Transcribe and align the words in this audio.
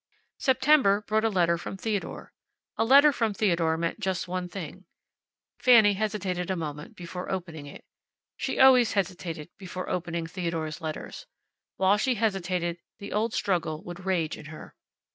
September 0.39 1.01
brought 1.01 1.23
a 1.23 1.29
letter 1.29 1.59
from 1.59 1.77
Theodore. 1.77 2.33
A 2.75 2.83
letter 2.83 3.11
from 3.11 3.35
Theodore 3.35 3.77
meant 3.77 3.99
just 3.99 4.27
one 4.27 4.49
thing. 4.49 4.85
Fanny 5.59 5.93
hesitated 5.93 6.49
a 6.49 6.55
moment 6.55 6.95
before 6.95 7.31
opening 7.31 7.67
it. 7.67 7.85
She 8.35 8.57
always 8.59 8.93
hesitated 8.93 9.51
before 9.59 9.89
opening 9.89 10.25
Theodore's 10.25 10.81
letters. 10.81 11.27
While 11.77 11.97
she 11.99 12.15
hesitated 12.15 12.79
the 12.97 13.13
old 13.13 13.35
struggle 13.35 13.83
would 13.83 14.03
rage 14.03 14.39
in 14.39 14.45
her. 14.45 14.73